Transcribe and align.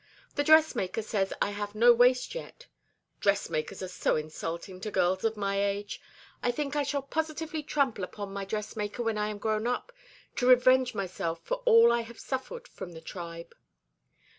The 0.33 0.43
dressmaker 0.43 1.03
says 1.03 1.31
I 1.43 1.51
have 1.51 1.75
no 1.75 1.93
waist 1.93 2.33
yet. 2.33 2.65
Dressmakers 3.19 3.83
are 3.83 3.87
so 3.87 4.15
insulting 4.15 4.81
to 4.81 4.89
girls 4.89 5.23
of 5.23 5.37
my 5.37 5.63
age. 5.63 6.01
I 6.41 6.49
think 6.49 6.75
I 6.75 6.81
shall 6.81 7.03
positively 7.03 7.61
trample 7.61 8.03
upon 8.03 8.33
my 8.33 8.43
dressmaker 8.43 9.03
when 9.03 9.19
I 9.19 9.27
am 9.29 9.37
grown 9.37 9.67
up, 9.67 9.91
to 10.37 10.47
revenge 10.47 10.95
myself 10.95 11.41
for 11.43 11.57
all 11.65 11.91
I 11.93 12.01
have 12.01 12.17
suffered 12.19 12.67
from 12.67 12.93
the 12.93 13.01
tribe." 13.01 13.53